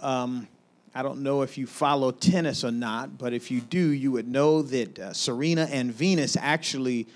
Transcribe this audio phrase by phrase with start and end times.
[0.00, 0.48] Um,
[0.94, 4.28] I don't know if you follow tennis or not, but if you do, you would
[4.28, 7.06] know that uh, Serena and Venus actually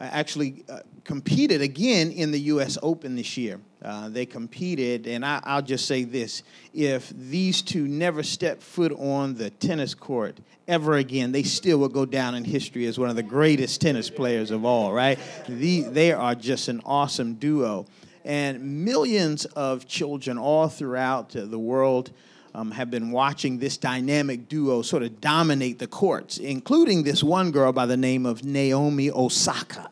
[0.00, 2.78] uh, actually uh, competed again in the U.S.
[2.82, 3.60] Open this year.
[3.82, 8.92] Uh, they competed, and I, will just say this: if these two never step foot
[8.92, 13.10] on the tennis court ever again, they still will go down in history as one
[13.10, 14.92] of the greatest tennis players of all.
[14.92, 15.18] Right?
[15.46, 17.86] The, they are just an awesome duo,
[18.30, 22.12] and millions of children all throughout the world.
[22.52, 27.52] Um, have been watching this dynamic duo sort of dominate the courts, including this one
[27.52, 29.88] girl by the name of Naomi Osaka.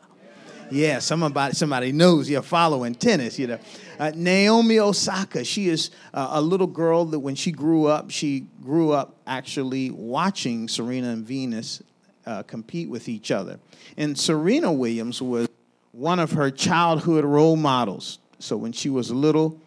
[0.69, 3.39] Yeah, somebody somebody knows you're following tennis.
[3.39, 3.59] You know,
[3.97, 5.45] uh, Naomi Osaka.
[5.45, 9.89] She is uh, a little girl that when she grew up, she grew up actually
[9.89, 11.81] watching Serena and Venus
[12.25, 13.57] uh, compete with each other.
[13.95, 15.47] And Serena Williams was
[15.93, 18.19] one of her childhood role models.
[18.39, 19.59] So when she was little,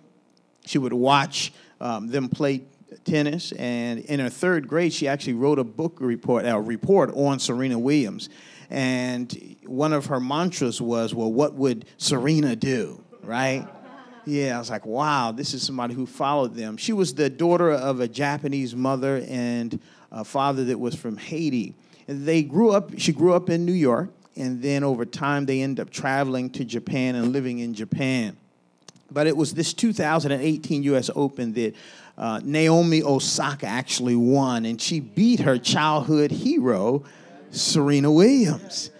[0.66, 2.62] she would watch um, them play
[3.04, 7.38] tennis, and in her third grade, she actually wrote a book report, a report on
[7.38, 8.28] Serena Williams.
[8.70, 13.02] And one of her mantras was, Well, what would Serena do?
[13.22, 13.66] Right?
[14.24, 16.76] Yeah, I was like, wow, this is somebody who followed them.
[16.76, 19.80] She was the daughter of a Japanese mother and
[20.12, 21.74] a father that was from Haiti.
[22.06, 25.60] And they grew up, she grew up in New York, and then over time they
[25.60, 28.36] end up traveling to Japan and living in Japan.
[29.12, 31.74] But it was this 2018 US Open that
[32.16, 37.04] uh, Naomi Osaka actually won, and she beat her childhood hero,
[37.50, 38.90] Serena Williams.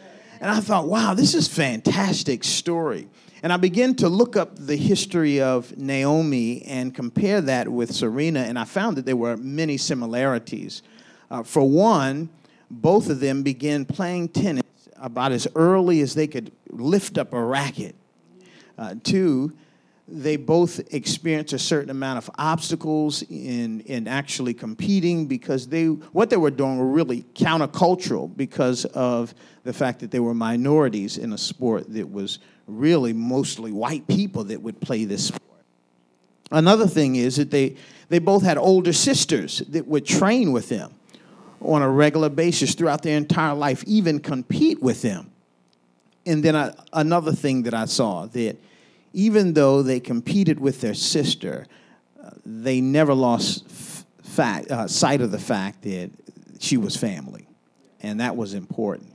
[0.40, 3.08] And I thought, wow, this is fantastic story.
[3.42, 8.40] And I began to look up the history of Naomi and compare that with Serena,
[8.40, 10.82] and I found that there were many similarities.
[11.30, 12.28] Uh, for one,
[12.70, 14.62] both of them began playing tennis
[14.96, 17.96] about as early as they could lift up a racket.
[18.78, 19.52] Uh, two,
[20.14, 26.28] they both experienced a certain amount of obstacles in, in actually competing because they what
[26.28, 31.32] they were doing were really countercultural because of the fact that they were minorities in
[31.32, 35.42] a sport that was really mostly white people that would play this sport.
[36.50, 37.76] Another thing is that they,
[38.10, 40.92] they both had older sisters that would train with them
[41.62, 45.30] on a regular basis throughout their entire life, even compete with them.
[46.26, 48.58] And then I, another thing that I saw that
[49.12, 51.66] even though they competed with their sister,
[52.22, 56.10] uh, they never lost f- fact, uh, sight of the fact that
[56.58, 57.48] she was family,
[58.00, 59.12] and that was important.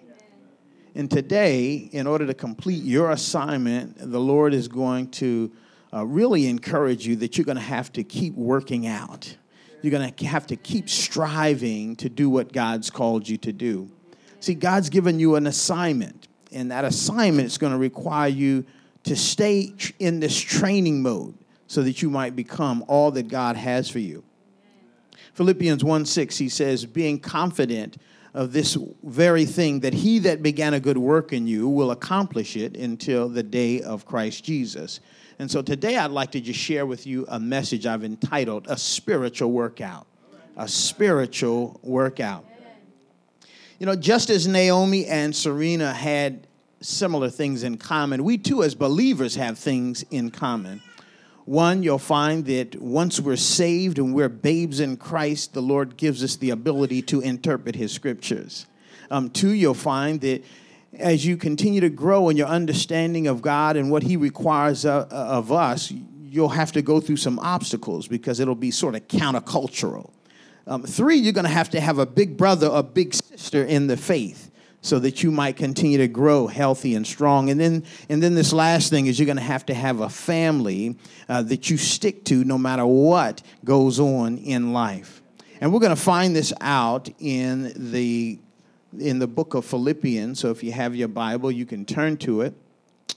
[0.96, 5.52] And today, in order to complete your assignment, the Lord is going to
[5.94, 9.36] uh, really encourage you that you're going to have to keep working out.
[9.82, 13.92] You're going to have to keep striving to do what God's called you to do.
[14.40, 18.66] See, God's given you an assignment, and that assignment is going to require you
[19.08, 21.38] to stay in this training mode
[21.68, 24.24] so that you might become all that God has for you.
[25.34, 27.98] Philippians 1 6, he says, being confident
[28.34, 32.56] of this very thing, that he that began a good work in you will accomplish
[32.56, 35.00] it until the day of Christ Jesus.
[35.40, 38.78] And so today I'd like to just share with you a message I've entitled A
[38.78, 40.08] Spiritual Workout.
[40.56, 42.46] A Spiritual Workout.
[43.80, 46.47] You know, just as Naomi and Serena had
[46.82, 48.24] similar things in common.
[48.24, 50.82] We too, as believers, have things in common.
[51.46, 56.24] One, you'll find that once we're saved and we're babes in Christ, the Lord gives
[56.24, 58.66] us the ability to interpret His scriptures.
[59.10, 60.44] Um, two, you'll find that
[61.00, 65.08] as you continue to grow in your understanding of God and what He requires uh,
[65.10, 65.92] of us,
[66.30, 70.12] you'll have to go through some obstacles because it'll be sort of countercultural.
[70.66, 73.88] Um, three, you're going to have to have a big brother or big sister in
[73.88, 74.47] the faith
[74.82, 77.50] so that you might continue to grow healthy and strong.
[77.50, 80.10] And then, and then this last thing is you're going to have to have a
[80.10, 85.22] family uh, that you stick to no matter what goes on in life.
[85.60, 88.40] And we're going to find this out in the
[88.98, 90.40] in the book of Philippians.
[90.40, 92.54] So if you have your Bible, you can turn to it.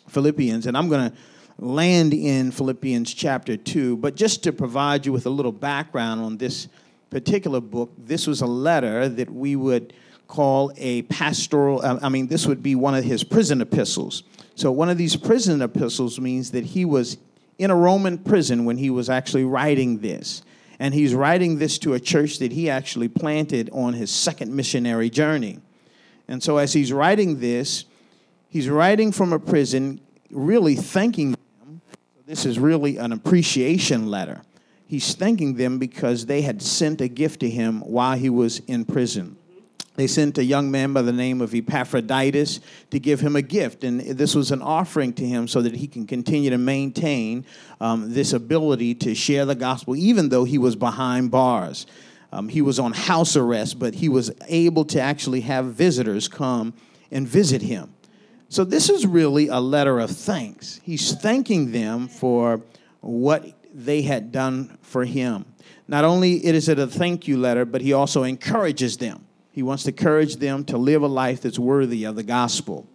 [0.09, 1.17] Philippians, and I'm going to
[1.59, 3.97] land in Philippians chapter 2.
[3.99, 6.69] But just to provide you with a little background on this
[7.11, 9.93] particular book, this was a letter that we would
[10.31, 14.23] call a pastoral, uh, I mean, this would be one of his prison epistles.
[14.55, 17.19] So, one of these prison epistles means that he was
[17.59, 20.43] in a Roman prison when he was actually writing this.
[20.79, 25.11] And he's writing this to a church that he actually planted on his second missionary
[25.11, 25.59] journey.
[26.29, 27.85] And so, as he's writing this,
[28.49, 30.01] he's writing from a prison,
[30.31, 31.83] really thanking them.
[32.25, 34.43] This is really an appreciation letter.
[34.87, 38.85] He's thanking them because they had sent a gift to him while he was in
[38.85, 39.37] prison.
[40.01, 42.61] They sent a young man by the name of Epaphroditus
[42.91, 43.85] to give him a gift.
[43.85, 47.45] And this was an offering to him so that he can continue to maintain
[47.83, 51.87] um, this ability to share the gospel, even though he was behind bars.
[52.33, 56.73] Um, he was on house arrest, but he was able to actually have visitors come
[57.11, 57.93] and visit him.
[58.49, 60.81] So, this is really a letter of thanks.
[60.83, 62.63] He's thanking them for
[63.01, 65.45] what they had done for him.
[65.87, 69.27] Not only is it a thank you letter, but he also encourages them.
[69.53, 72.87] He wants to encourage them to live a life that's worthy of the gospel.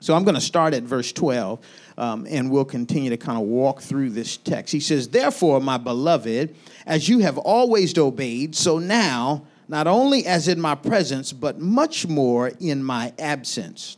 [0.00, 1.58] So I'm going to start at verse 12,
[1.96, 4.72] um, and we'll continue to kind of walk through this text.
[4.72, 6.54] He says, Therefore, my beloved,
[6.86, 12.06] as you have always obeyed, so now, not only as in my presence, but much
[12.06, 13.96] more in my absence.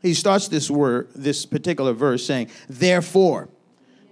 [0.00, 3.48] He starts this word, this particular verse saying, Therefore.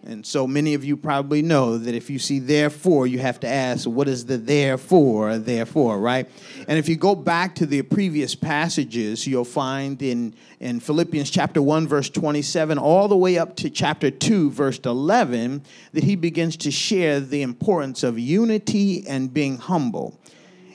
[0.07, 3.49] And so many of you probably know that if you see therefore, you have to
[3.49, 6.31] ask, what is the therefore, therefore, right?
[6.69, 11.61] And if you go back to the previous passages, you'll find in, in Philippians chapter
[11.61, 16.57] 1, verse 27, all the way up to chapter 2, verse 11, that he begins
[16.59, 20.21] to share the importance of unity and being humble.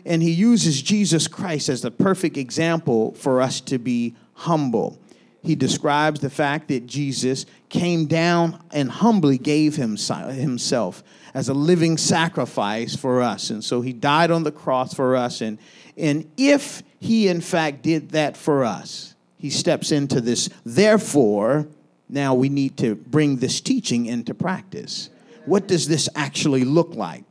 [0.06, 5.01] And he uses Jesus Christ as the perfect example for us to be humble
[5.44, 11.04] he describes the fact that Jesus came down and humbly gave himself
[11.34, 13.50] as a living sacrifice for us.
[13.50, 15.42] And so he died on the cross for us.
[15.42, 15.58] And,
[15.98, 20.50] and if he, in fact, did that for us, he steps into this.
[20.64, 21.68] Therefore,
[22.08, 25.10] now we need to bring this teaching into practice.
[25.46, 27.24] What does this actually look like?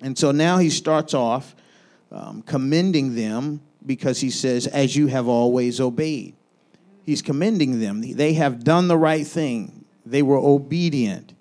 [0.00, 1.56] And so now he starts off
[2.12, 6.36] um, commending them because he says, As you have always obeyed
[7.04, 8.00] he's commending them.
[8.00, 11.34] They have done the right thing, they were obedient.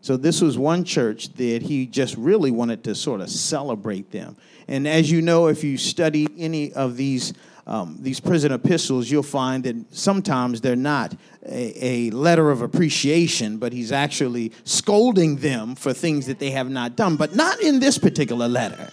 [0.00, 4.36] So, this was one church that he just really wanted to sort of celebrate them.
[4.68, 7.32] And as you know, if you study any of these,
[7.66, 11.14] um, these prison epistles, you'll find that sometimes they're not
[11.46, 16.68] a, a, letter of appreciation, but he's actually scolding them for things that they have
[16.68, 18.90] not done, but not in this particular letter.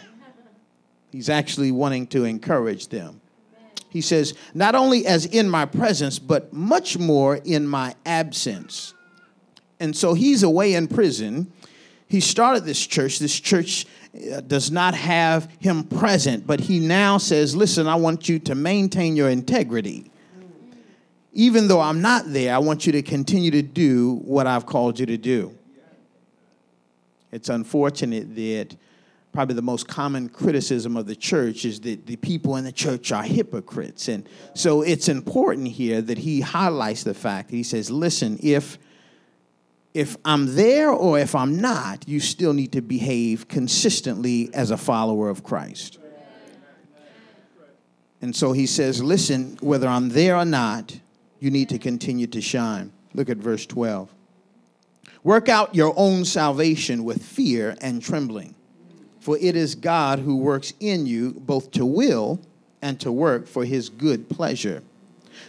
[1.12, 3.21] He's actually wanting to encourage them.
[3.92, 8.94] He says, not only as in my presence, but much more in my absence.
[9.82, 11.52] And so he's away in prison.
[12.08, 13.20] He started this church.
[13.20, 13.86] This church
[14.16, 18.56] uh, does not have him present, but he now says, Listen, I want you to
[18.56, 20.10] maintain your integrity.
[21.34, 25.00] Even though I'm not there, I want you to continue to do what I've called
[25.02, 25.54] you to do.
[27.34, 28.76] It's unfortunate that
[29.32, 33.12] probably the most common criticism of the church is that the people in the church
[33.12, 34.08] are hypocrites.
[34.08, 38.78] And so it's important here that he highlights the fact that he says, listen, if
[39.94, 44.78] if I'm there or if I'm not, you still need to behave consistently as a
[44.78, 46.00] follower of Christ.
[48.22, 50.98] And so he says, listen, whether I'm there or not,
[51.40, 52.94] you need to continue to shine.
[53.14, 54.14] Look at verse 12.
[55.24, 58.56] Work out your own salvation with fear and trembling.
[59.22, 62.42] For it is God who works in you both to will
[62.82, 64.82] and to work for his good pleasure.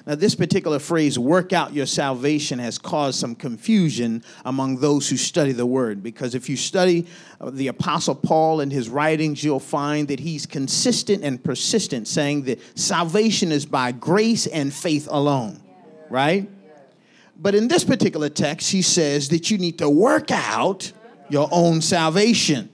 [0.06, 5.16] Now, this particular phrase, work out your salvation, has caused some confusion among those who
[5.16, 6.02] study the word.
[6.02, 7.06] Because if you study
[7.40, 12.42] uh, the Apostle Paul and his writings, you'll find that he's consistent and persistent, saying
[12.42, 15.62] that salvation is by grace and faith alone,
[16.10, 16.46] right?
[17.38, 20.92] But in this particular text, he says that you need to work out
[21.30, 22.68] your own salvation.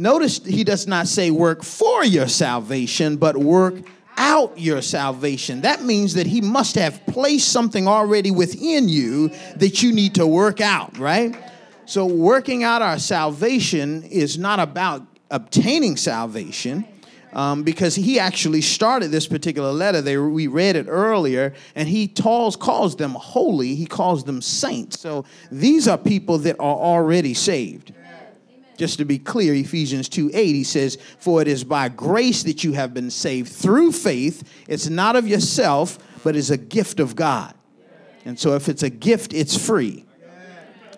[0.00, 3.74] Notice he does not say work for your salvation, but work
[4.16, 5.60] out your salvation.
[5.60, 10.26] That means that he must have placed something already within you that you need to
[10.26, 11.36] work out, right?
[11.84, 16.86] So, working out our salvation is not about obtaining salvation.
[17.32, 20.02] Um, because he actually started this particular letter.
[20.02, 23.76] They, we read it earlier, and he calls, calls them holy.
[23.76, 24.98] He calls them saints.
[24.98, 27.92] So these are people that are already saved.
[28.80, 32.64] Just to be clear, Ephesians 2 8, he says, For it is by grace that
[32.64, 34.42] you have been saved through faith.
[34.68, 37.52] It's not of yourself, but is a gift of God.
[38.24, 40.06] And so if it's a gift, it's free.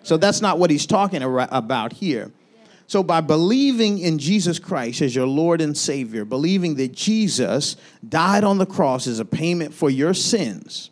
[0.05, 2.31] So that's not what he's talking about here.
[2.87, 7.77] So, by believing in Jesus Christ as your Lord and Savior, believing that Jesus
[8.09, 10.91] died on the cross as a payment for your sins,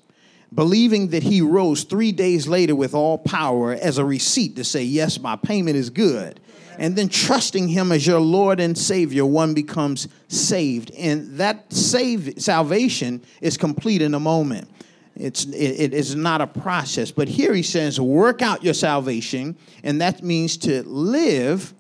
[0.53, 4.83] believing that he rose three days later with all power as a receipt to say,
[4.83, 6.41] Yes, my payment is good,
[6.79, 10.91] and then trusting him as your Lord and Savior, one becomes saved.
[10.93, 14.69] And that save, salvation is complete in a moment.
[15.17, 17.11] It's, it, it is not a process.
[17.11, 21.75] But here he says, work out your salvation, and that means to live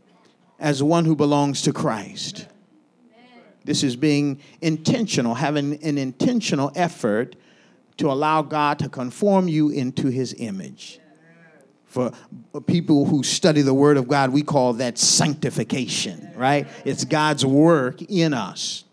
[0.58, 2.46] as one who belongs to Christ.
[3.64, 7.36] This is being intentional, having an intentional effort
[7.98, 10.98] to allow God to conform you into his image.
[11.90, 12.12] For
[12.68, 16.68] people who study the Word of God, we call that sanctification, right?
[16.84, 18.84] It's God's work in us.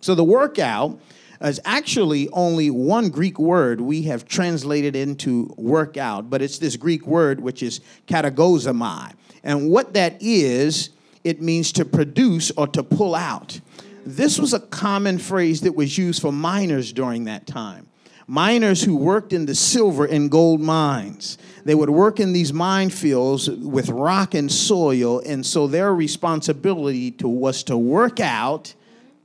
[0.00, 0.98] So the workout
[1.42, 7.06] is actually only one Greek word we have translated into workout, but it's this Greek
[7.06, 9.12] word which is katergazomai.
[9.44, 10.88] And what that is,
[11.22, 13.60] it means to produce or to pull out.
[14.06, 17.88] This was a common phrase that was used for miners during that time.
[18.26, 21.36] Miners who worked in the silver and gold mines.
[21.66, 27.10] They would work in these mine fields with rock and soil, and so their responsibility
[27.10, 28.72] to, was to work out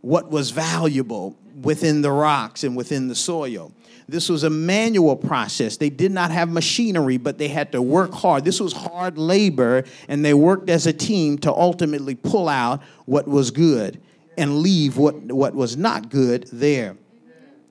[0.02, 3.72] what was valuable within the rocks and within the soil.
[4.10, 5.78] This was a manual process.
[5.78, 8.44] They did not have machinery, but they had to work hard.
[8.44, 13.28] This was hard labor, and they worked as a team to ultimately pull out what
[13.28, 14.02] was good
[14.36, 16.98] and leave what, what was not good there.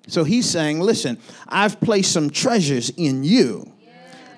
[0.07, 3.73] So he's saying, Listen, I've placed some treasures in you.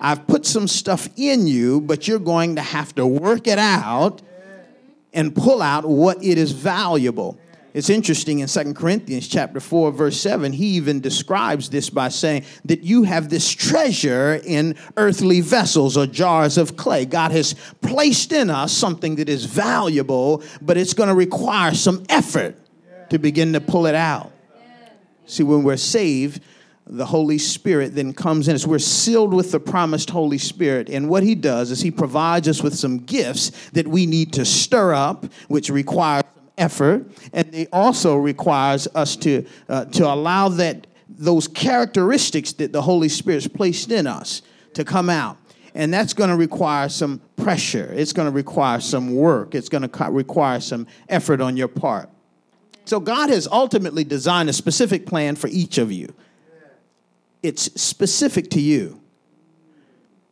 [0.03, 4.21] I've put some stuff in you, but you're going to have to work it out
[5.13, 7.39] and pull out what it is valuable.
[7.73, 12.43] It's interesting in Second Corinthians chapter 4 verse 7 he even describes this by saying
[12.65, 17.05] that you have this treasure in earthly vessels or jars of clay.
[17.05, 22.03] God has placed in us something that is valuable, but it's going to require some
[22.09, 22.55] effort
[23.09, 24.31] to begin to pull it out.
[25.25, 26.43] See when we're saved,
[26.85, 28.67] the Holy Spirit then comes in us.
[28.67, 30.89] We're sealed with the promised Holy Spirit.
[30.89, 34.45] And what He does is He provides us with some gifts that we need to
[34.45, 36.23] stir up, which requires
[36.57, 42.81] effort, and it also requires us to, uh, to allow that those characteristics that the
[42.81, 44.41] Holy Spirit's placed in us
[44.73, 45.37] to come out.
[45.75, 47.91] And that's going to require some pressure.
[47.93, 49.55] It's going to require some work.
[49.55, 52.09] It's going to require some effort on your part.
[52.85, 56.13] So, God has ultimately designed a specific plan for each of you.
[57.43, 58.99] It's specific to you.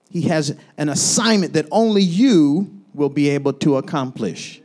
[0.10, 4.62] He has an assignment that only you will be able to accomplish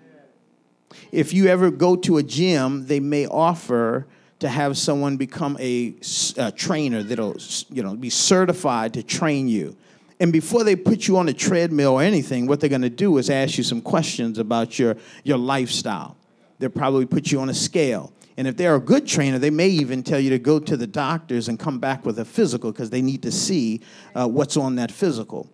[1.13, 4.07] if you ever go to a gym, they may offer
[4.39, 5.95] to have someone become a,
[6.37, 7.37] a trainer that'll
[7.71, 9.77] you know be certified to train you.
[10.19, 13.17] And before they put you on a treadmill or anything, what they're going to do
[13.19, 16.17] is ask you some questions about your, your lifestyle.
[16.59, 18.13] They'll probably put you on a scale.
[18.37, 20.87] And if they're a good trainer, they may even tell you to go to the
[20.87, 23.81] doctors and come back with a physical because they need to see
[24.15, 25.51] uh, what's on that physical.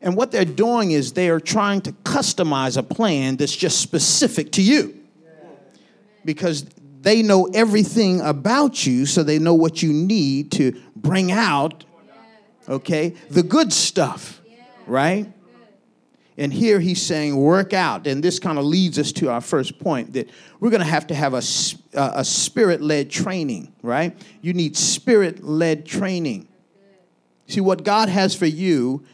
[0.00, 4.52] And what they're doing is they are trying to customize a plan that's just specific
[4.52, 5.00] to you.
[6.24, 6.64] Because
[7.00, 11.84] they know everything about you, so they know what you need to bring out,
[12.66, 14.40] okay, the good stuff,
[14.86, 15.30] right?
[16.36, 18.06] And here he's saying, work out.
[18.06, 21.06] And this kind of leads us to our first point that we're going to have
[21.08, 21.42] to have a,
[21.94, 24.16] a spirit led training, right?
[24.40, 26.48] You need spirit led training.
[27.46, 29.04] See, what God has for you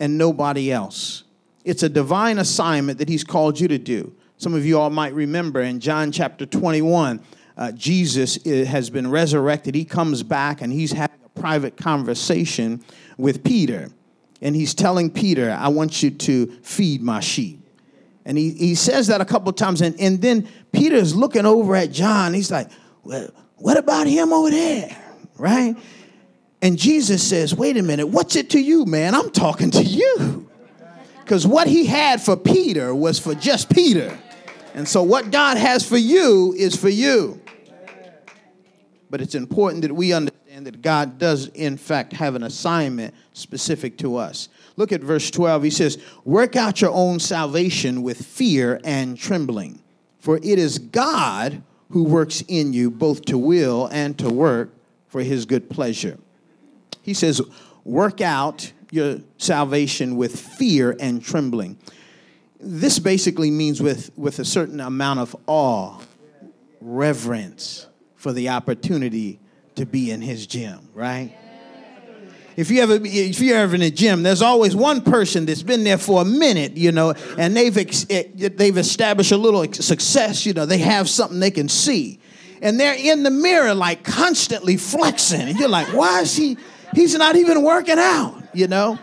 [0.00, 1.24] and nobody else.
[1.64, 4.14] It's a divine assignment that he's called you to do.
[4.36, 7.20] Some of you all might remember in John chapter 21,
[7.56, 9.74] uh, Jesus uh, has been resurrected.
[9.74, 12.84] He comes back and he's having a private conversation
[13.16, 13.90] with Peter.
[14.40, 17.60] And he's telling Peter, I want you to feed my sheep.
[18.24, 19.80] And he, he says that a couple times.
[19.80, 22.34] And, and then Peter's looking over at John.
[22.34, 22.70] He's like,
[23.02, 24.96] well, what about him over there?
[25.38, 25.76] Right?
[26.60, 29.14] And Jesus says, Wait a minute, what's it to you, man?
[29.14, 30.48] I'm talking to you.
[31.20, 34.18] Because what he had for Peter was for just Peter.
[34.74, 37.40] And so what God has for you is for you.
[39.10, 43.98] But it's important that we understand that God does, in fact, have an assignment specific
[43.98, 44.48] to us.
[44.76, 45.62] Look at verse 12.
[45.62, 49.80] He says, Work out your own salvation with fear and trembling,
[50.18, 54.70] for it is God who works in you both to will and to work
[55.08, 56.18] for his good pleasure.
[57.02, 57.40] He says,
[57.84, 61.78] work out your salvation with fear and trembling.
[62.60, 65.98] This basically means with, with a certain amount of awe,
[66.80, 67.86] reverence
[68.16, 69.38] for the opportunity
[69.78, 71.32] to be in his gym, right?
[72.58, 75.84] if you ever if you're ever in a gym, there's always one person that's been
[75.84, 77.78] there for a minute, you know, and they've
[78.10, 80.44] eh, they've established a little success.
[80.44, 82.18] You know, they have something they can see,
[82.60, 86.58] and they're in the mirror like constantly flexing, and you're like, why is he?
[86.94, 88.98] He's not even working out, you know?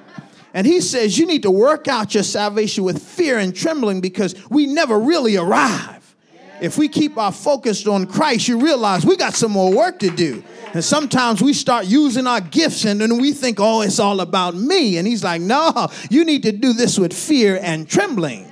[0.53, 4.36] And he says, You need to work out your salvation with fear and trembling because
[4.50, 6.15] we never really arrive.
[6.62, 10.10] If we keep our focus on Christ, you realize we got some more work to
[10.10, 10.44] do.
[10.75, 14.55] And sometimes we start using our gifts and then we think, oh, it's all about
[14.55, 14.98] me.
[14.98, 18.46] And he's like, no, you need to do this with fear and trembling.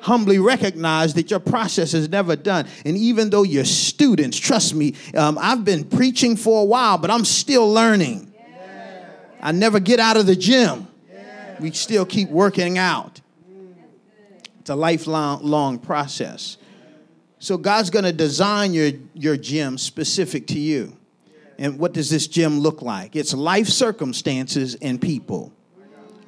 [0.00, 2.66] humbly recognize that your process is never done.
[2.86, 7.10] And even though you're students, trust me, um, I've been preaching for a while, but
[7.10, 8.32] I'm still learning.
[9.42, 10.88] I never get out of the gym.
[11.60, 13.20] We still keep working out.
[14.60, 16.56] It's a lifelong long process.
[17.38, 20.96] So God's going to design your, your gym specific to you.
[21.58, 23.16] And what does this gym look like?
[23.16, 25.52] It's life circumstances and people.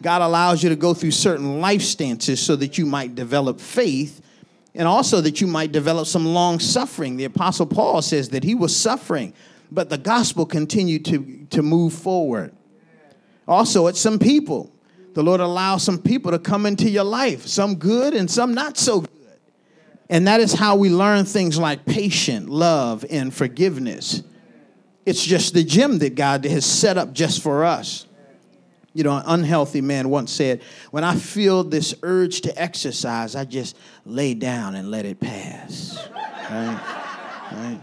[0.02, 4.22] God allows you to go through certain life stances so that you might develop faith
[4.74, 7.16] and also that you might develop some long suffering.
[7.16, 9.34] The Apostle Paul says that he was suffering,
[9.70, 12.54] but the gospel continued to, to move forward.
[13.46, 14.72] Also, it's some people.
[15.14, 18.78] The Lord allows some people to come into your life, some good and some not
[18.78, 19.19] so good.
[20.10, 24.24] And that is how we learn things like patience, love, and forgiveness.
[25.06, 28.06] It's just the gym that God has set up just for us.
[28.92, 33.44] You know, an unhealthy man once said, When I feel this urge to exercise, I
[33.44, 35.96] just lay down and let it pass.
[36.50, 36.80] Right?
[37.52, 37.80] Right?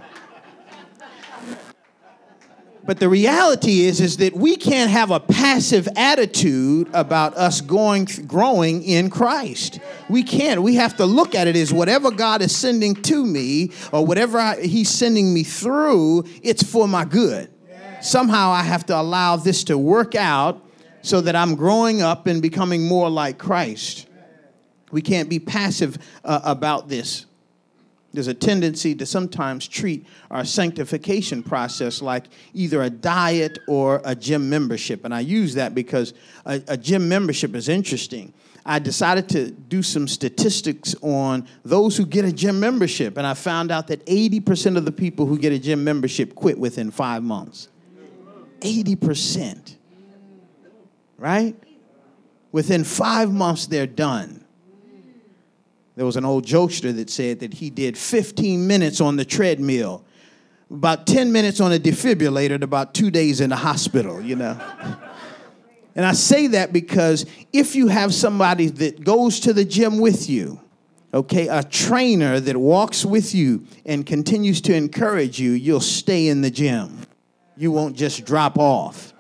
[2.88, 8.06] But the reality is, is that we can't have a passive attitude about us going,
[8.26, 9.82] growing in Christ.
[10.10, 10.62] We can't.
[10.62, 14.40] We have to look at it as whatever God is sending to me or whatever
[14.40, 17.52] I, He's sending me through, it's for my good.
[18.02, 20.66] Somehow I have to allow this to work out
[21.02, 24.08] so that I'm growing up and becoming more like Christ.
[24.92, 27.27] We can't be passive uh, about this.
[28.14, 34.16] There's a tendency to sometimes treat our sanctification process like either a diet or a
[34.16, 35.06] gym membership.
[35.06, 36.14] And I use that because
[36.46, 38.34] a, a, gym membership is interesting.
[38.66, 43.34] I decided to do some statistics on those who get a gym membership, and I
[43.34, 47.24] found out that 80% of the people who get a gym membership quit within five
[47.24, 47.70] months.
[48.62, 49.76] 80%.
[51.18, 51.56] Right?
[52.52, 54.44] Within five months, they're done.
[55.98, 60.06] There was an old jokester that said that he did 15 minutes on the treadmill,
[60.70, 64.62] about 10 minutes on a defibrillator, and about two days in the hospital, you know.
[65.96, 70.30] and I say that because if you have somebody that goes to the gym with
[70.30, 70.62] you,
[71.16, 76.42] okay, a trainer that walks with you and continues to encourage you, you'll stay in
[76.42, 77.08] the gym.
[77.56, 79.16] You won't just drop off.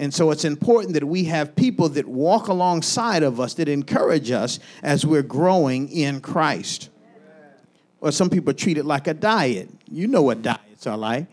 [0.00, 4.30] And so it's important that we have people that walk alongside of us that encourage
[4.30, 6.88] us as we're growing in Christ.
[8.00, 9.68] Or some people treat it like a diet.
[9.90, 11.26] You know what diets are like.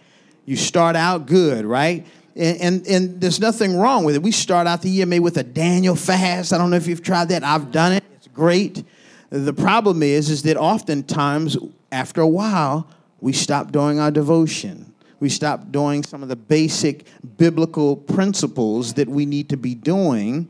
[0.43, 2.05] You start out good, right?
[2.35, 4.21] And, and, and, there's nothing wrong with it.
[4.21, 6.51] We start out the year maybe with a Daniel fast.
[6.51, 7.45] I don't know if you've tried that.
[7.45, 8.03] I've done it.
[8.17, 8.83] It's great.
[9.29, 11.55] The problem is, is that oftentimes
[11.89, 12.89] after a while,
[13.21, 17.05] we stop doing our devotion we stop doing some of the basic
[17.37, 20.47] biblical principles that we need to be doing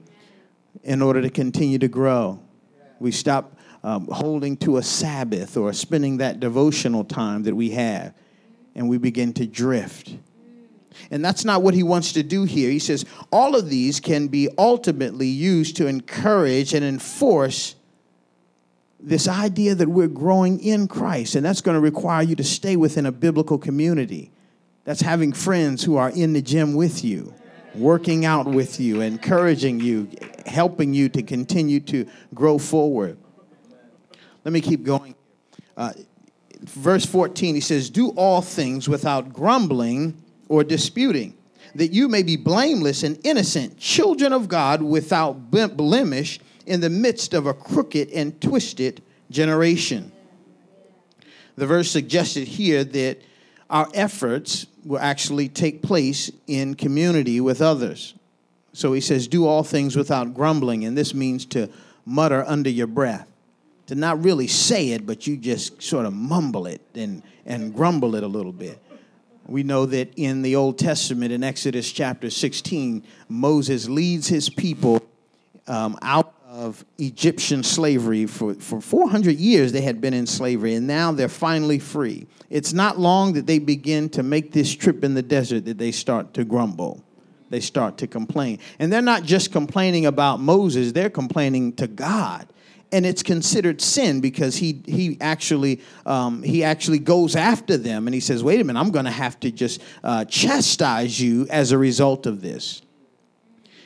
[0.84, 2.40] in order to continue to grow.
[3.00, 8.14] We stop um, holding to a Sabbath or spending that devotional time that we have,
[8.76, 10.16] and we begin to drift.
[11.12, 12.70] And that's not what he wants to do here.
[12.70, 17.76] He says all of these can be ultimately used to encourage and enforce
[19.00, 22.76] this idea that we're growing in Christ, and that's going to require you to stay
[22.76, 24.32] within a biblical community.
[24.88, 27.34] That's having friends who are in the gym with you,
[27.76, 30.08] working out with you, encouraging you,
[30.46, 33.18] helping you to continue to grow forward.
[34.46, 35.14] Let me keep going.
[35.76, 35.92] Uh,
[36.62, 41.38] verse 14, he says, Do all things without grumbling or disputing,
[41.76, 47.34] that you may be blameless and innocent, children of God without blemish in the midst
[47.34, 50.14] of a crooked and twisted generation.
[51.58, 53.22] The verse suggested here that
[53.70, 58.14] our efforts will actually take place in community with others.
[58.74, 60.86] So he says, Do all things without grumbling.
[60.86, 61.70] And this means to
[62.06, 63.28] mutter under your breath,
[63.88, 68.16] to not really say it, but you just sort of mumble it and, and grumble
[68.16, 68.82] it a little bit.
[69.46, 75.02] We know that in the Old Testament, in Exodus chapter 16, Moses leads his people
[75.68, 78.26] um, out of Egyptian slavery.
[78.26, 82.26] For, for 400 years, they had been in slavery, and now they're finally free.
[82.50, 85.92] It's not long that they begin to make this trip in the desert that they
[85.92, 87.04] start to grumble.
[87.52, 88.58] They start to complain.
[88.80, 92.48] And they're not just complaining about Moses, they're complaining to God.
[92.92, 98.14] And it's considered sin because he, he, actually, um, he actually goes after them and
[98.14, 101.72] he says, Wait a minute, I'm going to have to just uh, chastise you as
[101.72, 102.82] a result of this.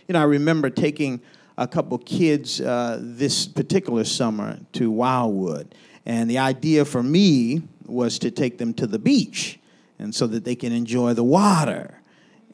[0.07, 1.21] You know, I remember taking
[1.62, 5.76] a couple kids uh, this particular summer to Wildwood.
[6.08, 9.60] And the idea for me was to take them to the beach
[10.00, 12.02] and so that they can enjoy the water.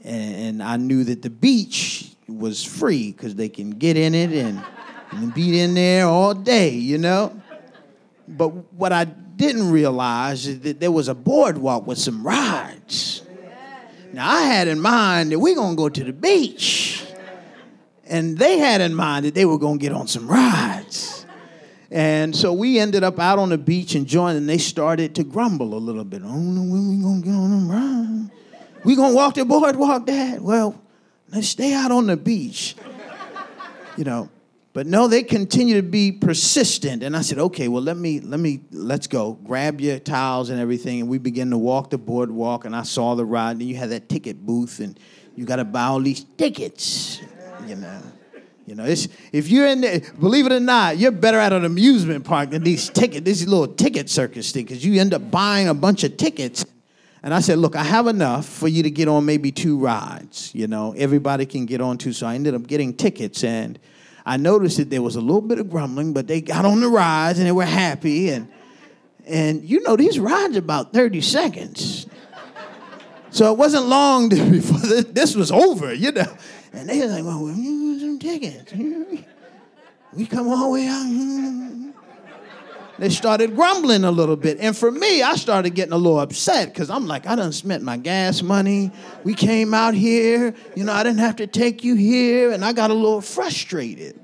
[0.03, 4.61] And I knew that the beach was free because they can get in it and,
[5.11, 7.41] and be in there all day, you know?
[8.27, 13.21] But what I didn't realize is that there was a boardwalk with some rides.
[14.11, 17.06] Now, I had in mind that we're to go to the beach.
[18.09, 21.25] And they had in mind that they were going to get on some rides.
[21.89, 25.73] And so we ended up out on the beach enjoying, and they started to grumble
[25.73, 26.21] a little bit.
[26.21, 28.31] I don't know when we're going to get on them rides.
[28.83, 30.41] We going to walk the boardwalk, Dad?
[30.41, 30.81] Well,
[31.31, 32.75] let's stay out on the beach.
[33.97, 34.29] You know,
[34.73, 37.03] but no, they continue to be persistent.
[37.03, 39.33] And I said, okay, well, let me, let me, let's go.
[39.33, 40.99] Grab your towels and everything.
[41.01, 42.63] And we begin to walk the boardwalk.
[42.63, 43.51] And I saw the ride.
[43.53, 44.99] And you had that ticket booth, and
[45.35, 47.21] you got to buy all these tickets,
[47.67, 48.01] you know.
[48.65, 52.25] You know, if you're in there, believe it or not, you're better at an amusement
[52.25, 55.73] park than these tickets, this little ticket circus thing, because you end up buying a
[55.73, 56.65] bunch of tickets.
[57.23, 60.53] And I said, look, I have enough for you to get on maybe two rides.
[60.53, 62.11] You know, everybody can get on two.
[62.11, 63.79] So I ended up getting tickets and
[64.25, 66.89] I noticed that there was a little bit of grumbling, but they got on the
[66.89, 68.31] rides and they were happy.
[68.31, 68.49] And,
[69.25, 72.05] and you know, these rides are about 30 seconds.
[73.29, 76.37] So it wasn't long before this was over, you know.
[76.73, 78.73] And they were like, well, we want some tickets.
[80.13, 81.93] We come all the way out.
[82.99, 84.57] They started grumbling a little bit.
[84.59, 87.83] And for me, I started getting a little upset because I'm like, I done spent
[87.83, 88.91] my gas money.
[89.23, 90.55] We came out here.
[90.75, 92.51] You know, I didn't have to take you here.
[92.51, 94.19] And I got a little frustrated.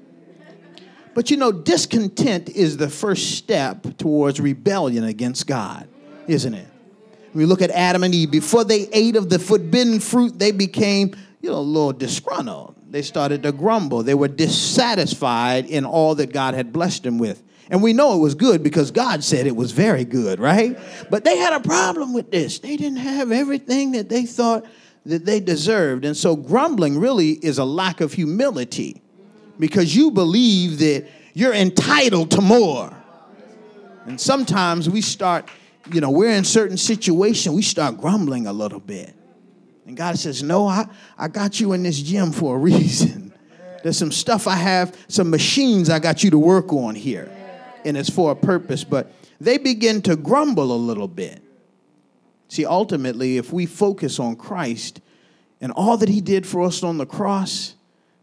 [1.14, 5.88] But you know, discontent is the first step towards rebellion against God,
[6.28, 6.68] isn't it?
[7.34, 8.32] We look at Adam and Eve.
[8.32, 12.74] Before they ate of the forbidden fruit, they became, you know, a little disgruntled.
[12.90, 14.02] They started to grumble.
[14.02, 17.44] They were dissatisfied in all that God had blessed them with.
[17.70, 20.80] And we know it was good because God said it was very good, right?
[21.10, 22.60] But they had a problem with this.
[22.60, 24.66] They didn't have everything that they thought
[25.06, 26.06] that they deserved.
[26.06, 29.02] And so grumbling really is a lack of humility
[29.60, 32.96] because you believe that you're entitled to more.
[34.06, 35.50] And sometimes we start,
[35.92, 39.14] you know, we're in certain situation, we start grumbling a little bit.
[39.86, 43.34] And God says, No, I, I got you in this gym for a reason.
[43.84, 47.30] There's some stuff I have, some machines I got you to work on here
[47.86, 51.42] and it's for a purpose, but they begin to grumble a little bit.
[52.48, 55.02] See, ultimately, if we focus on Christ
[55.60, 57.76] and all that He did for us on the cross,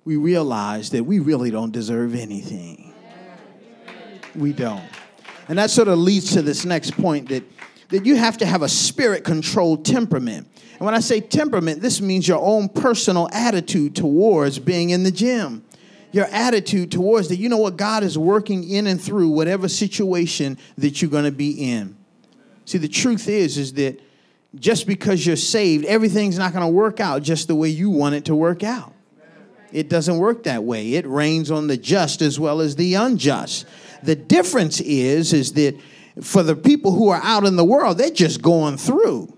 [0.05, 2.94] we realize that we really don't deserve anything.
[4.35, 4.85] We don't.
[5.49, 7.42] And that sort of leads to this next point that,
[7.88, 10.46] that you have to have a spirit controlled temperament.
[10.81, 15.12] And when I say temperament, this means your own personal attitude towards being in the
[15.12, 15.64] gym
[16.12, 17.37] your attitude towards that.
[17.37, 17.77] You know what?
[17.77, 21.97] God is working in and through whatever situation that you're going to be in.
[22.64, 24.01] See, the truth is, is that
[24.57, 28.14] just because you're saved, everything's not going to work out just the way you want
[28.14, 28.93] it to work out.
[29.73, 30.95] It doesn't work that way.
[30.95, 33.66] It rains on the just as well as the unjust.
[34.03, 35.81] The difference is, is that
[36.21, 39.33] for the people who are out in the world, they're just going through.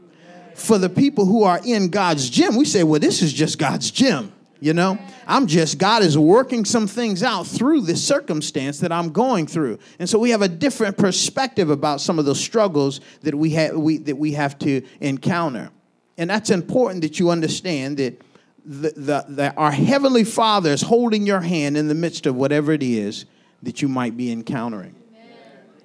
[0.63, 3.91] For the people who are in God's gym, we say, well, this is just God's
[3.91, 4.33] gym.
[4.61, 4.97] You know,
[5.27, 9.81] I'm just, God is working some things out through this circumstance that I'm going through.
[9.99, 13.75] And so we have a different perspective about some of those struggles that we, have,
[13.77, 15.71] we, that we have to encounter.
[16.17, 18.23] And that's important that you understand that
[18.65, 22.71] the, the, the, our Heavenly Father is holding your hand in the midst of whatever
[22.71, 23.25] it is
[23.65, 24.95] that you might be encountering.
[25.13, 25.37] Amen.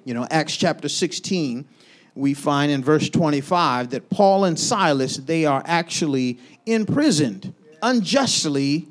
[0.04, 1.66] You know, Acts chapter 16,
[2.14, 8.88] we find in verse 25 that Paul and Silas, they are actually imprisoned unjustly,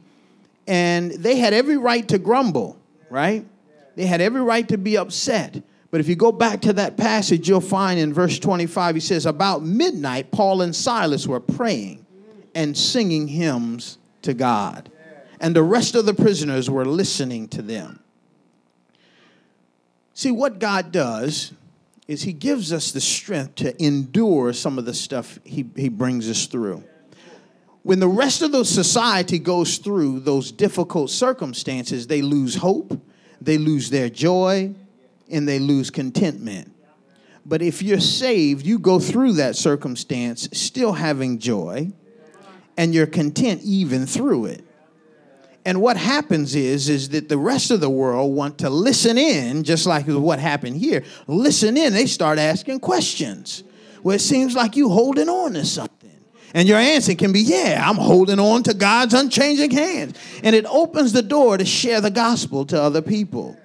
[0.67, 2.77] and they had every right to grumble,
[3.09, 3.45] right?
[3.95, 5.61] They had every right to be upset.
[5.89, 9.25] But if you go back to that passage, you'll find in verse 25, he says,
[9.25, 12.05] About midnight, Paul and Silas were praying
[12.53, 14.91] and singing hymns to God,
[15.39, 17.99] and the rest of the prisoners were listening to them.
[20.13, 21.53] See, what God does
[22.07, 26.29] is he gives us the strength to endure some of the stuff he, he brings
[26.29, 26.83] us through
[27.87, 32.99] when the rest of the society goes through those difficult circumstances, they lose hope,
[33.39, 34.75] they lose their joy,
[35.31, 36.69] and they lose contentment.
[37.45, 41.93] But if you're saved, you go through that circumstance still having joy,
[42.75, 44.66] and you're content even through it.
[45.67, 49.65] And what happens is, is that the rest of the world want to listen in,
[49.65, 51.03] just like what happened here.
[51.27, 53.65] Listen in, they start asking questions.
[54.01, 56.23] Well, it seems like you holding on to something.
[56.53, 60.17] And your answer can be, Yeah, I'm holding on to God's unchanging hand.
[60.41, 63.57] And it opens the door to share the gospel to other people.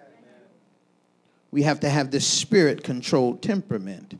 [1.52, 4.18] We have to have this spirit controlled temperament.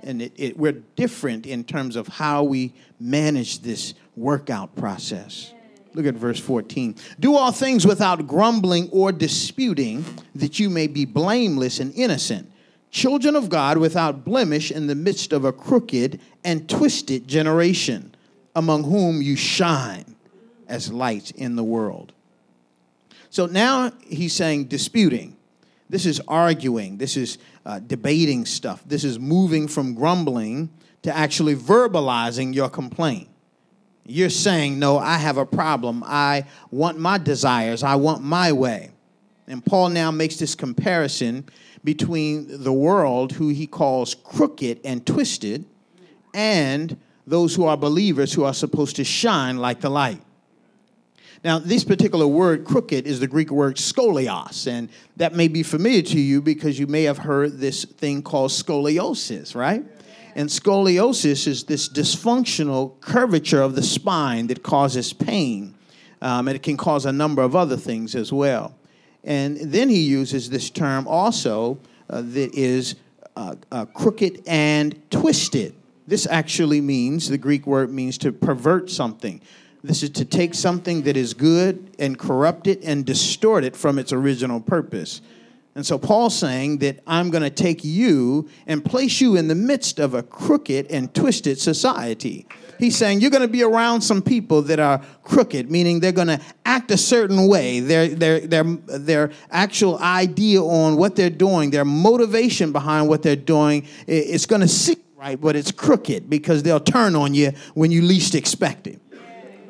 [0.00, 5.54] And it, it, we're different in terms of how we manage this workout process.
[5.96, 6.94] Look at verse 14.
[7.18, 10.04] Do all things without grumbling or disputing,
[10.34, 12.52] that you may be blameless and innocent,
[12.90, 18.14] children of God without blemish in the midst of a crooked and twisted generation,
[18.54, 20.16] among whom you shine
[20.68, 22.12] as lights in the world.
[23.30, 25.34] So now he's saying disputing.
[25.88, 26.98] This is arguing.
[26.98, 28.82] This is uh, debating stuff.
[28.84, 30.68] This is moving from grumbling
[31.04, 33.28] to actually verbalizing your complaint.
[34.08, 36.02] You're saying, No, I have a problem.
[36.06, 37.82] I want my desires.
[37.82, 38.90] I want my way.
[39.48, 41.44] And Paul now makes this comparison
[41.84, 45.64] between the world, who he calls crooked and twisted,
[46.34, 50.20] and those who are believers who are supposed to shine like the light.
[51.44, 56.02] Now, this particular word, crooked, is the Greek word scolios, and that may be familiar
[56.02, 59.84] to you because you may have heard this thing called scoliosis, right?
[60.36, 65.74] And scoliosis is this dysfunctional curvature of the spine that causes pain,
[66.20, 68.74] um, and it can cause a number of other things as well.
[69.24, 71.78] And then he uses this term also
[72.10, 72.96] uh, that is
[73.34, 75.74] uh, uh, crooked and twisted.
[76.06, 79.40] This actually means, the Greek word means to pervert something.
[79.82, 83.98] This is to take something that is good and corrupt it and distort it from
[83.98, 85.22] its original purpose.
[85.76, 89.54] And so Paul's saying that I'm going to take you and place you in the
[89.54, 92.46] midst of a crooked and twisted society.
[92.78, 96.28] He's saying you're going to be around some people that are crooked, meaning they're going
[96.28, 97.80] to act a certain way.
[97.80, 103.36] Their, their, their, their actual idea on what they're doing, their motivation behind what they're
[103.36, 107.90] doing, it's going to seem right, but it's crooked because they'll turn on you when
[107.90, 108.98] you least expect it.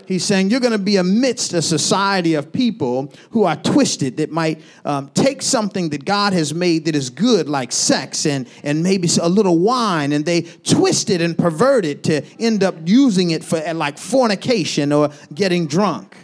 [0.06, 4.30] He's saying you're going to be amidst a society of people who are twisted that
[4.30, 8.82] might um, take something that God has made that is good, like sex and, and
[8.82, 13.30] maybe a little wine, and they twist it and pervert it to end up using
[13.30, 16.16] it for like fornication or getting drunk.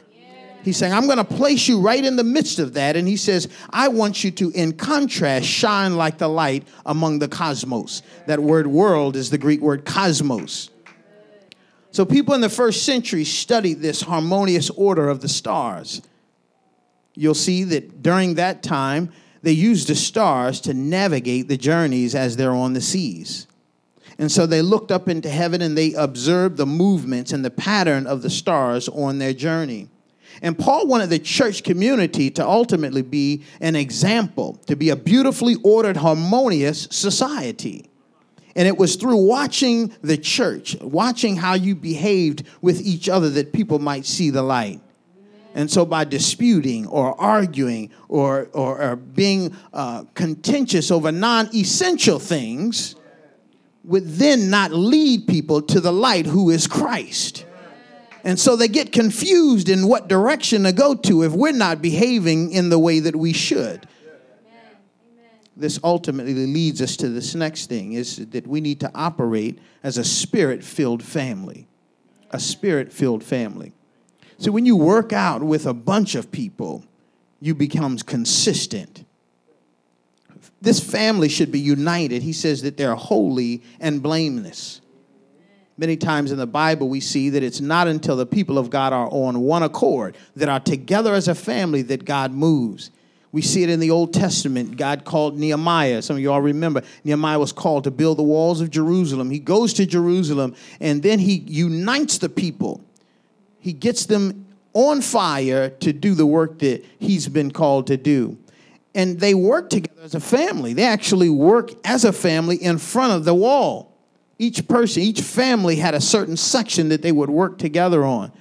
[0.65, 2.95] He's saying, I'm going to place you right in the midst of that.
[2.97, 7.27] And he says, I want you to, in contrast, shine like the light among the
[7.27, 8.03] cosmos.
[8.27, 10.71] That word world is the Greek word cosmos.
[11.93, 16.01] So people in the first century studied this harmonious order of the stars.
[17.15, 22.37] You'll see that during that time, they used the stars to navigate the journeys as
[22.37, 23.47] they're on the seas.
[24.19, 28.07] And so they looked up into heaven and they observed the movements and the pattern
[28.07, 29.89] of the stars on their journey.
[30.41, 35.57] And Paul wanted the church community to ultimately be an example, to be a beautifully
[35.63, 37.91] ordered, harmonious society.
[38.55, 43.53] And it was through watching the church, watching how you behaved with each other, that
[43.53, 44.81] people might see the light.
[45.55, 52.19] And so, by disputing or arguing or, or, or being uh, contentious over non essential
[52.19, 52.97] things,
[53.85, 57.45] would then not lead people to the light who is Christ.
[58.25, 62.53] And so they get confused in what direction to go to if we're not behaving
[62.53, 63.87] in the way that we should
[65.57, 69.99] this ultimately leads us to this next thing is that we need to operate as
[69.99, 71.67] a spirit filled family.
[72.31, 73.73] A spirit filled family.
[74.39, 76.85] So when you work out with a bunch of people,
[77.41, 79.05] you become consistent.
[80.61, 82.23] This family should be united.
[82.23, 84.81] He says that they're holy and blameless.
[85.77, 88.93] Many times in the Bible, we see that it's not until the people of God
[88.93, 92.91] are on one accord, that are together as a family, that God moves.
[93.33, 94.77] We see it in the Old Testament.
[94.77, 96.03] God called Nehemiah.
[96.03, 99.31] Some of you all remember Nehemiah was called to build the walls of Jerusalem.
[99.31, 102.85] He goes to Jerusalem and then he unites the people.
[103.59, 108.37] He gets them on fire to do the work that he's been called to do.
[108.95, 110.75] And they work together as a family.
[110.75, 113.97] They actually work as a family in front of the wall.
[114.39, 118.33] Each person, each family had a certain section that they would work together on.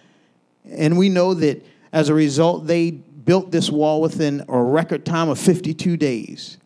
[0.69, 2.91] And we know that as a result, they
[3.25, 6.57] built this wall within a record time of 52 days.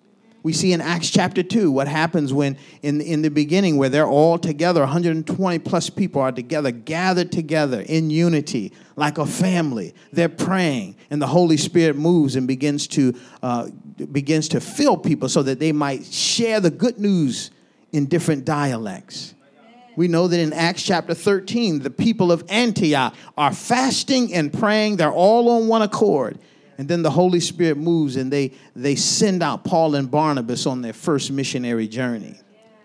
[0.46, 4.06] We see in Acts chapter 2 what happens when, in, in the beginning, where they're
[4.06, 9.96] all together, 120 plus people are together, gathered together in unity, like a family.
[10.14, 13.70] They're praying, and the Holy Spirit moves and begins to, uh,
[14.12, 17.50] begins to fill people so that they might share the good news
[17.92, 19.35] in different dialects.
[19.96, 24.98] We know that in Acts chapter 13, the people of Antioch are fasting and praying.
[24.98, 26.40] They're all on one accord.
[26.78, 30.82] And then the Holy Spirit moves and they, they send out Paul and Barnabas on
[30.82, 32.36] their first missionary journey.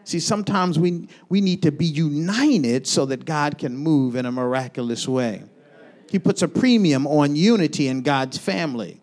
[0.04, 4.32] See, sometimes we, we need to be united so that God can move in a
[4.32, 5.42] miraculous way.
[6.10, 9.00] He puts a premium on unity in God's family.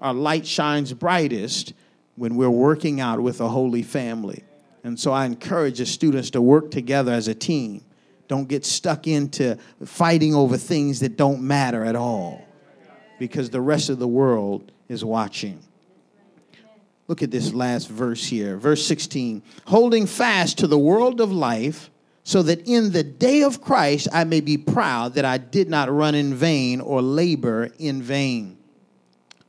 [0.00, 1.72] Our light shines brightest
[2.16, 4.44] when we're working out with a holy family.
[4.84, 7.84] And so I encourage the students to work together as a team.
[8.28, 12.46] Don't get stuck into fighting over things that don't matter at all
[13.18, 15.58] because the rest of the world is watching.
[17.08, 19.42] Look at this last verse here, verse 16.
[19.66, 21.90] Holding fast to the world of life,
[22.22, 25.92] so that in the day of Christ I may be proud that I did not
[25.92, 28.56] run in vain or labor in vain.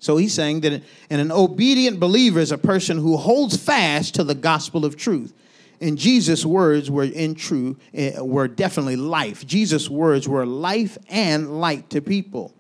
[0.06, 4.24] So he's saying that and an obedient believer is a person who holds fast to
[4.24, 5.34] the gospel of truth.
[5.82, 9.48] And Jesus' words were in true, uh, were definitely life.
[9.48, 12.54] Jesus' words were life and light to people.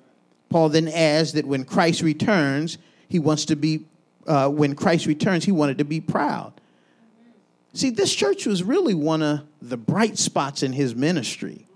[0.49, 2.79] Paul then adds that when Christ returns,
[3.09, 3.85] he wants to be,
[4.25, 6.51] uh, when Christ returns, he wanted to be proud.
[7.73, 11.67] See, this church was really one of the bright spots in his ministry.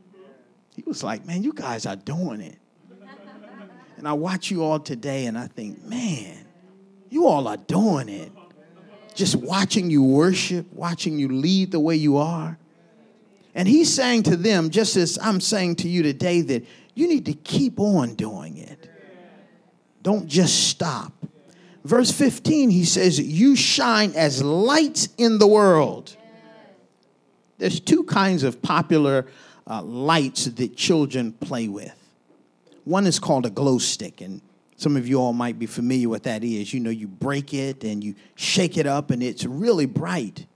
[0.75, 2.57] He was like, man, you guys are doing it.
[3.99, 6.45] And I watch you all today and I think, man,
[7.09, 8.31] you all are doing it
[9.19, 12.57] just watching you worship, watching you lead the way you are.
[13.53, 17.25] And he's saying to them, just as I'm saying to you today, that you need
[17.25, 18.89] to keep on doing it.
[20.01, 21.11] Don't just stop.
[21.83, 26.15] Verse 15, he says, You shine as lights in the world.
[27.57, 29.27] There's two kinds of popular
[29.67, 31.98] uh, lights that children play with.
[32.89, 34.41] One is called a glow stick, and
[34.75, 36.73] some of you all might be familiar with that is.
[36.73, 40.47] You know, you break it and you shake it up and it's really bright.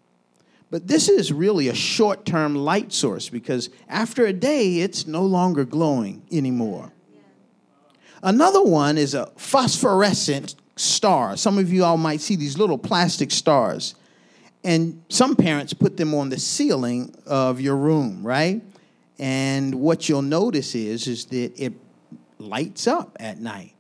[0.72, 5.22] But this is really a short term light source because after a day, it's no
[5.22, 6.92] longer glowing anymore.
[8.24, 11.38] Another one is a phosphorescent star.
[11.38, 13.94] Some of you all might see these little plastic stars.
[14.64, 18.64] And some parents put them on the ceiling of your room, right?
[19.20, 21.83] And what you'll notice is, is that it
[22.44, 23.74] lights up at night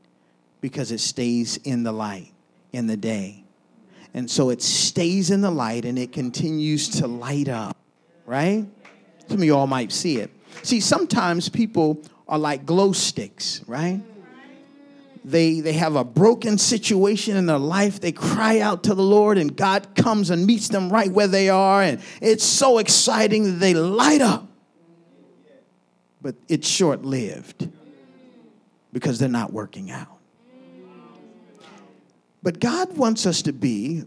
[0.62, 2.32] because it stays in the light
[2.71, 3.43] in the day.
[4.13, 7.76] And so it stays in the light and it continues to light up,
[8.26, 8.65] right?
[9.28, 10.32] Some of you all might see it.
[10.62, 14.02] See, sometimes people are like glow sticks, right?
[15.26, 17.99] They, they have a broken situation in their life.
[17.99, 21.49] They cry out to the Lord, and God comes and meets them right where they
[21.49, 21.82] are.
[21.82, 24.47] And it's so exciting that they light up.
[26.21, 27.69] But it's short lived
[28.93, 30.17] because they're not working out.
[32.41, 34.03] But God wants us to be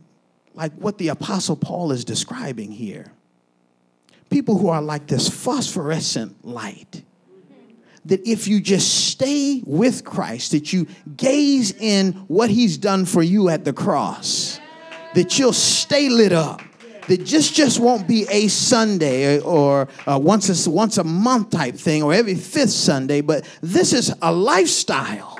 [0.55, 3.13] like what the Apostle Paul is describing here
[4.31, 7.03] people who are like this phosphorescent light.
[8.07, 13.23] That if you just stay with Christ, that you gaze in what he's done for
[13.23, 14.61] you at the cross,
[15.15, 16.61] that you'll stay lit up.
[17.09, 21.77] That just just won't be a Sunday or uh, once a, once a month type
[21.77, 25.39] thing or every fifth Sunday, but this is a lifestyle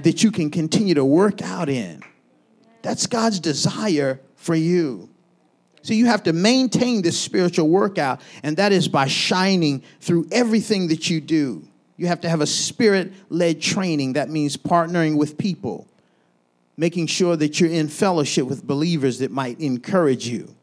[0.00, 2.02] that you can continue to work out in.
[2.82, 5.08] That's God's desire for you.
[5.80, 10.88] So you have to maintain this spiritual workout, and that is by shining through everything
[10.88, 11.66] that you do.
[11.96, 14.14] You have to have a spirit led training.
[14.14, 15.86] That means partnering with people,
[16.76, 20.54] making sure that you're in fellowship with believers that might encourage you.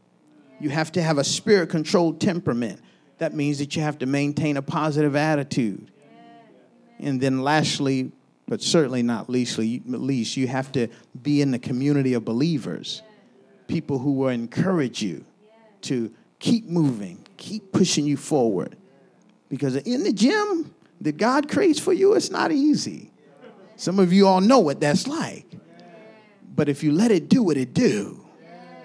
[0.62, 2.80] You have to have a spirit controlled temperament.
[3.18, 5.90] That means that you have to maintain a positive attitude.
[7.00, 8.12] And then, lastly,
[8.48, 10.88] but certainly not leastly, least, you have to
[11.20, 13.02] be in the community of believers,
[13.68, 15.26] people who will encourage you
[15.82, 18.78] to keep moving, keep pushing you forward.
[19.50, 23.12] Because in the gym that God creates for you, it's not easy.
[23.78, 25.48] Some of you all know what that's like.
[26.56, 28.24] But if you let it do what it do,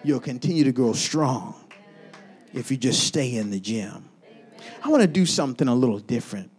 [0.02, 1.55] you'll continue to grow strong
[2.52, 4.08] if you just stay in the gym.
[4.82, 6.50] I want to do something a little different.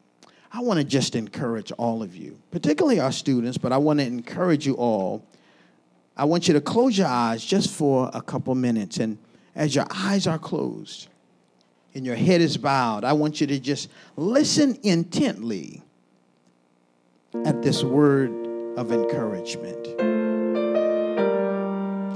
[0.52, 4.06] I want to just encourage all of you, particularly our students, but I want to
[4.06, 5.26] encourage you all.
[6.16, 8.98] I want you to close your eyes just for a couple minutes.
[8.98, 9.18] And
[9.56, 11.10] as your eyes are closed
[11.94, 15.84] and your head is bowed, I want you to just listen intently
[17.46, 18.32] at this word
[18.78, 19.88] of encouragement.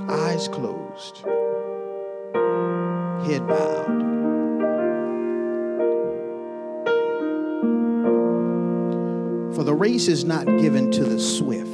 [0.10, 1.24] Eyes closed,
[3.24, 4.02] head bowed.
[9.56, 11.74] For the race is not given to the swift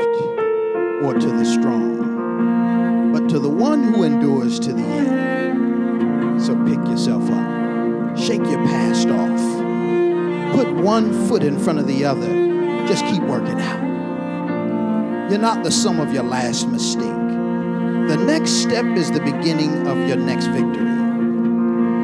[1.04, 6.42] or to the strong, but to the one who endures to the end.
[6.42, 12.04] So pick yourself up, shake your past off, put one foot in front of the
[12.06, 12.46] other.
[12.88, 15.30] Just keep working out.
[15.30, 17.04] You're not the sum of your last mistake.
[17.04, 21.07] The next step is the beginning of your next victory.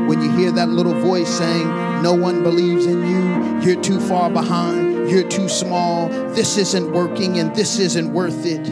[0.07, 1.67] When you hear that little voice saying,
[2.01, 7.39] No one believes in you, you're too far behind, you're too small, this isn't working,
[7.39, 8.67] and this isn't worth it.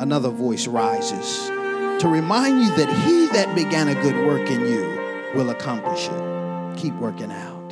[0.00, 1.50] Another voice rises
[2.00, 6.76] to remind you that he that began a good work in you will accomplish it.
[6.78, 7.68] Keep working out.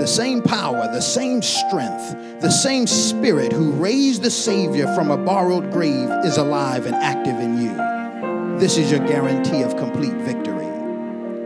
[0.00, 5.16] The same power, the same strength, the same spirit who raised the Savior from a
[5.16, 8.58] borrowed grave is alive and active in you.
[8.58, 10.73] This is your guarantee of complete victory.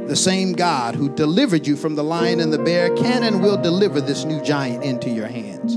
[0.09, 3.61] The same God who delivered you from the lion and the bear can and will
[3.61, 5.77] deliver this new giant into your hands.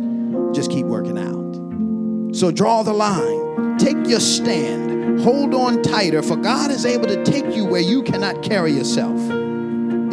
[0.56, 2.34] Just keep working out.
[2.34, 7.22] So draw the line, take your stand, hold on tighter, for God is able to
[7.26, 9.20] take you where you cannot carry yourself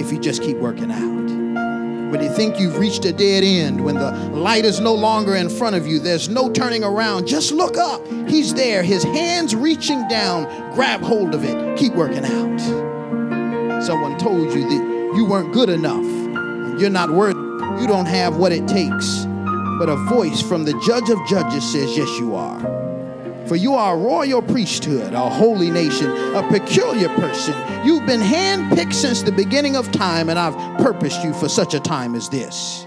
[0.00, 2.10] if you just keep working out.
[2.10, 5.48] When you think you've reached a dead end, when the light is no longer in
[5.48, 8.04] front of you, there's no turning around, just look up.
[8.28, 12.97] He's there, his hands reaching down, grab hold of it, keep working out
[13.82, 17.38] someone told you that you weren't good enough, and you're not worthy,
[17.80, 19.24] you don't have what it takes.
[19.78, 22.60] But a voice from the judge of judges says, Yes, you are.
[23.46, 27.54] For you are a royal priesthood, a holy nation, a peculiar person.
[27.86, 31.80] You've been handpicked since the beginning of time, and I've purposed you for such a
[31.80, 32.86] time as this.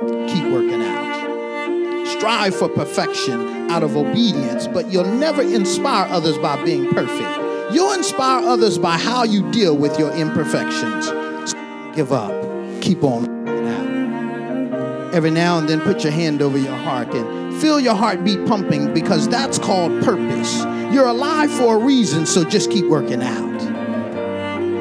[0.00, 2.06] Keep working out.
[2.06, 7.57] Strive for perfection out of obedience, but you'll never inspire others by being perfect.
[7.70, 11.08] You inspire others by how you deal with your imperfections.
[11.08, 12.32] So give up.
[12.80, 15.10] Keep on now.
[15.12, 18.94] Every now and then, put your hand over your heart and feel your heartbeat pumping
[18.94, 20.62] because that's called purpose.
[20.94, 23.60] You're alive for a reason, so just keep working out.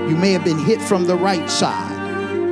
[0.10, 1.92] You may have been hit from the right side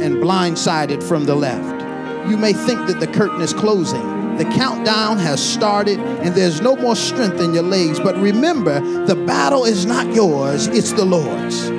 [0.02, 1.82] and blindsided from the left.
[2.30, 6.76] You may think that the curtain is closing the countdown has started and there's no
[6.76, 8.00] more strength in your legs.
[8.00, 11.70] But remember, the battle is not yours, it's the Lord's.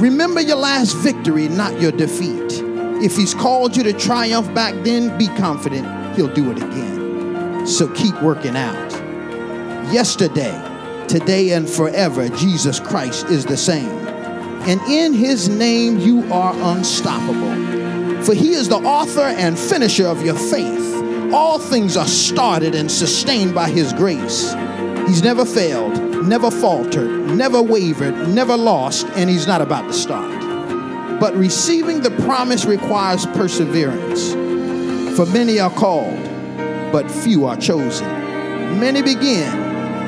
[0.00, 2.62] Remember your last victory, not your defeat.
[3.02, 7.66] If He's called you to triumph back then, be confident He'll do it again.
[7.66, 8.90] So keep working out.
[9.92, 10.52] Yesterday,
[11.08, 13.88] today, and forever, Jesus Christ is the same.
[14.66, 18.24] And in His name, you are unstoppable.
[18.24, 20.97] For He is the author and finisher of your faith
[21.32, 24.52] all things are started and sustained by His grace.
[25.06, 30.40] He's never failed, never faltered, never wavered, never lost, and He's not about to start.
[31.20, 34.32] But receiving the promise requires perseverance.
[35.16, 36.22] For many are called,
[36.92, 38.06] but few are chosen.
[38.78, 39.50] Many begin,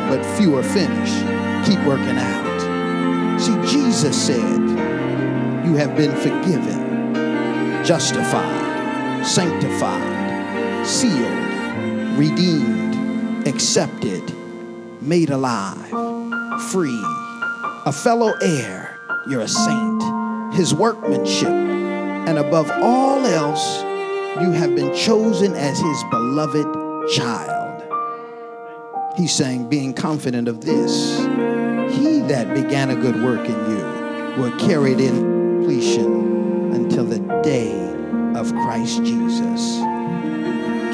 [0.08, 1.18] but few are finished.
[1.68, 3.40] Keep working out.
[3.40, 4.60] See, Jesus said,
[5.66, 7.14] You have been forgiven,
[7.84, 10.19] justified, sanctified
[10.84, 14.22] sealed, redeemed, accepted,
[15.00, 15.88] made alive,
[16.70, 17.02] free,
[17.86, 23.82] a fellow heir, you're a saint, his workmanship, and above all else,
[24.40, 27.82] you have been chosen as his beloved child.
[29.16, 31.18] He's saying, being confident of this,
[31.96, 37.18] he that began a good work in you will carry it in completion until the
[37.42, 37.72] day
[38.34, 39.89] of Christ Jesus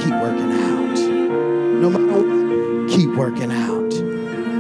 [0.07, 0.99] keep working out.
[1.81, 3.93] No matter what, keep working out.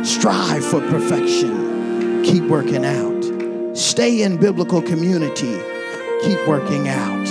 [0.04, 2.24] Strive for perfection.
[2.24, 3.76] Keep working out.
[3.76, 5.56] Stay in biblical community.
[6.24, 7.28] Keep working out.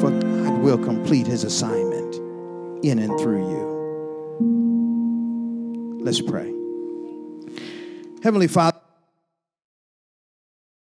[0.00, 2.14] For God will complete his assignment
[2.84, 3.64] in and through you.
[6.04, 6.54] Let's pray.
[8.22, 8.83] Heavenly Father,